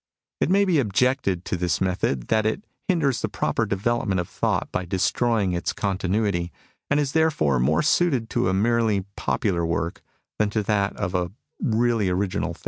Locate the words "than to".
10.39-10.63